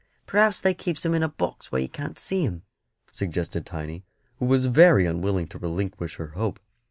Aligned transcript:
"Perhaps 0.25 0.61
they 0.61 0.73
keeps 0.73 1.05
'em 1.05 1.13
in 1.13 1.21
a 1.21 1.29
box 1.29 1.71
where 1.71 1.79
you 1.83 1.87
can't 1.87 2.17
see 2.17 2.43
'em," 2.43 2.63
suggested 3.11 3.67
Tiny, 3.67 4.03
who 4.39 4.45
was 4.47 4.65
very 4.65 5.05
unwilling 5.05 5.45
to 5.49 5.59
relinquish 5.59 6.15
her 6.15 6.29
hope. 6.29 6.59